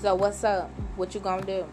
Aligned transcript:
So 0.00 0.14
what's 0.14 0.42
up? 0.44 0.70
What 0.96 1.14
you 1.14 1.20
gonna 1.20 1.44
do? 1.44 1.66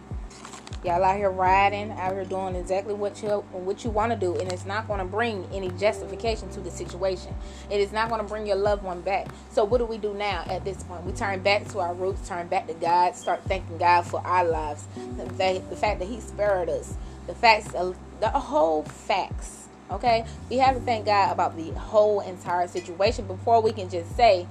Y'all 0.84 1.02
out 1.02 1.16
here 1.16 1.30
riding, 1.30 1.92
out 1.92 2.12
here 2.12 2.26
doing 2.26 2.58
exactly 2.58 2.94
what 2.94 3.24
you 3.24 3.30
what 3.30 3.86
you 3.86 3.90
want 3.90 4.12
to 4.12 4.18
do, 4.18 4.36
and 4.36 4.52
it's 4.52 4.66
not 4.66 4.86
going 4.86 5.00
to 5.00 5.06
bring 5.06 5.48
any 5.54 5.70
justification 5.72 6.50
to 6.50 6.60
the 6.60 6.70
situation. 6.70 7.34
It 7.72 7.80
is 7.80 7.94
not 7.94 8.10
going 8.10 8.22
to 8.22 8.28
bring 8.28 8.46
your 8.46 8.58
loved 8.58 8.84
one 8.84 9.00
back. 9.00 9.28
So 9.50 9.64
what 9.64 9.78
do 9.78 9.86
we 9.86 9.98
do 9.98 10.14
now 10.14 10.44
at 10.50 10.66
this 10.66 10.84
point? 10.84 11.06
We 11.06 11.14
turn 11.14 11.42
back 11.42 11.70
to 11.70 11.80
our 11.80 11.94
roots, 11.94 12.28
turn 12.28 12.48
back 12.48 12.68
to 12.68 12.74
God, 12.74 13.16
start 13.16 13.44
thanking 13.46 13.78
God 13.78 14.02
for 14.02 14.20
our 14.28 14.44
lives, 14.44 14.86
the, 15.16 15.24
the 15.70 15.76
fact 15.78 16.00
that 16.00 16.10
He 16.10 16.20
spared 16.20 16.68
us, 16.68 16.96
the 17.28 17.34
facts, 17.34 17.74
uh, 17.74 17.94
the 18.20 18.30
whole 18.30 18.84
facts. 18.84 19.70
Okay, 19.90 20.26
we 20.50 20.58
have 20.58 20.76
to 20.76 20.82
thank 20.82 21.06
God 21.06 21.32
about 21.32 21.56
the 21.56 21.72
whole 21.72 22.20
entire 22.20 22.68
situation 22.68 23.26
before 23.26 23.62
we 23.62 23.72
can 23.72 23.90
just 23.90 24.18
say, 24.18 24.46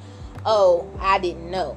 "Oh, 0.47 0.91
I 0.99 1.19
didn't 1.19 1.51
know." 1.51 1.77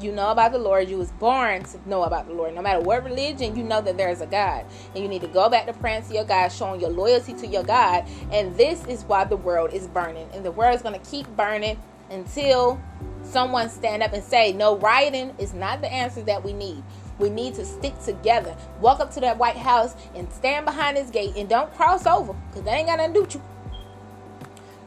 You 0.00 0.12
know 0.12 0.30
about 0.30 0.52
the 0.52 0.58
Lord. 0.58 0.88
You 0.88 0.98
was 0.98 1.10
born 1.12 1.62
to 1.64 1.88
know 1.88 2.02
about 2.02 2.26
the 2.26 2.34
Lord. 2.34 2.54
No 2.54 2.62
matter 2.62 2.80
what 2.80 3.04
religion, 3.04 3.56
you 3.56 3.62
know 3.62 3.80
that 3.80 3.96
there 3.96 4.10
is 4.10 4.20
a 4.20 4.26
God. 4.26 4.64
And 4.94 5.02
you 5.02 5.08
need 5.08 5.22
to 5.22 5.28
go 5.28 5.48
back 5.48 5.66
to 5.66 5.72
praying 5.72 6.04
to 6.04 6.14
your 6.14 6.24
God, 6.24 6.48
showing 6.48 6.80
your 6.80 6.90
loyalty 6.90 7.34
to 7.34 7.46
your 7.46 7.62
God. 7.62 8.04
And 8.30 8.56
this 8.56 8.84
is 8.86 9.04
why 9.04 9.24
the 9.24 9.36
world 9.36 9.72
is 9.72 9.86
burning. 9.88 10.28
And 10.32 10.44
the 10.44 10.52
world 10.52 10.74
is 10.74 10.82
going 10.82 10.98
to 10.98 11.10
keep 11.10 11.26
burning 11.36 11.78
until 12.10 12.80
someone 13.22 13.68
stand 13.68 14.02
up 14.02 14.12
and 14.12 14.22
say, 14.22 14.52
no, 14.52 14.76
rioting 14.76 15.34
is 15.38 15.54
not 15.54 15.80
the 15.80 15.92
answer 15.92 16.22
that 16.22 16.42
we 16.44 16.52
need. 16.52 16.82
We 17.18 17.30
need 17.30 17.54
to 17.54 17.64
stick 17.64 17.98
together. 18.00 18.56
Walk 18.80 19.00
up 19.00 19.12
to 19.14 19.20
that 19.20 19.38
White 19.38 19.56
House 19.56 19.94
and 20.14 20.30
stand 20.32 20.64
behind 20.64 20.96
this 20.96 21.10
gate 21.10 21.36
and 21.36 21.48
don't 21.48 21.72
cross 21.74 22.06
over 22.06 22.32
because 22.48 22.62
they 22.62 22.72
ain't 22.72 22.88
got 22.88 22.98
nothing 22.98 23.14
to 23.14 23.20
do 23.20 23.24
with 23.24 23.34
you. 23.34 23.42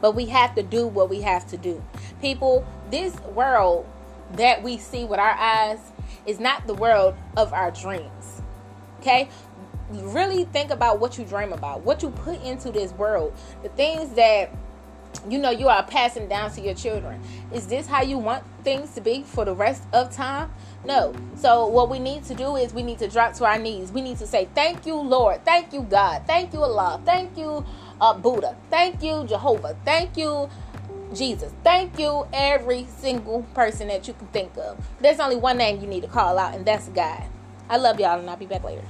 But 0.02 0.16
we 0.16 0.26
have 0.26 0.54
to 0.56 0.64
do 0.64 0.88
what 0.88 1.10
we 1.10 1.22
have 1.22 1.48
to 1.48 1.58
do. 1.58 1.82
People, 2.22 2.68
this 2.92 3.16
world 3.22 3.88
that 4.34 4.64
we 4.64 4.78
see 4.78 5.06
with 5.06 5.20
our 5.20 5.32
eyes 5.32 5.80
is 6.26 6.40
not 6.40 6.68
the 6.68 6.74
world 6.74 7.16
of 7.38 7.54
our 7.54 7.72
dreams. 7.72 8.42
Okay? 9.00 9.30
Really 9.92 10.46
think 10.46 10.72
about 10.72 11.00
what 11.00 11.18
you 11.18 11.26
dream 11.26 11.54
about, 11.54 11.82
what 11.82 12.02
you 12.02 12.10
put 12.10 12.42
into 12.44 12.72
this 12.72 12.92
world, 12.94 13.34
the 13.64 13.70
things 13.70 14.14
that 14.16 14.52
you 15.30 15.38
know 15.40 15.50
you 15.50 15.68
are 15.70 15.84
passing 15.84 16.28
down 16.28 16.52
to 16.52 16.62
your 16.62 16.74
children. 16.74 17.22
Is 17.54 17.68
this 17.68 17.88
how 17.88 18.02
you 18.02 18.18
want 18.18 18.44
things 18.64 18.94
to 18.96 19.02
be 19.02 19.24
for 19.24 19.46
the 19.46 19.54
rest 19.54 19.84
of 19.94 20.12
time? 20.12 20.52
No. 20.86 21.14
So 21.36 21.68
what 21.68 21.90
we 21.90 22.00
need 22.00 22.24
to 22.26 22.36
do 22.36 22.56
is 22.56 22.74
we 22.74 22.84
need 22.84 23.00
to 23.00 23.08
drop 23.08 23.34
to 23.36 23.46
our 23.46 23.58
knees. 23.58 23.92
We 23.92 24.02
need 24.02 24.18
to 24.20 24.28
say, 24.28 24.48
"Thank 24.54 24.86
you, 24.86 24.96
Lord. 24.96 25.44
Thank 25.46 25.74
you, 25.74 25.82
God. 25.82 26.24
Thank 26.28 26.54
you, 26.54 26.62
Allah. 26.64 27.00
Thank 27.06 27.38
you, 27.38 27.66
uh, 28.02 28.14
Buddha. 28.14 28.56
Thank 28.70 29.02
you, 29.02 29.24
Jehovah. 29.26 29.76
Thank 29.86 30.18
you, 30.18 30.50
Jesus. 31.16 31.54
Thank 31.64 32.00
you, 32.00 32.28
every 32.34 32.88
single 32.98 33.44
person 33.56 33.90
that 33.90 34.08
you 34.08 34.16
can 34.16 34.28
think 34.28 34.58
of. 34.58 34.78
There's 35.00 35.20
only 35.20 35.38
one 35.38 35.58
name 35.58 35.82
you 35.82 35.88
need 35.88 36.02
to 36.04 36.10
call 36.10 36.38
out, 36.40 36.56
and 36.56 36.66
that's 36.66 36.90
God. 36.90 37.24
I 37.70 37.78
love 37.78 38.00
y'all, 38.00 38.20
and 38.20 38.30
I'll 38.30 38.38
be 38.38 38.46
back 38.48 38.64
later. 38.64 38.84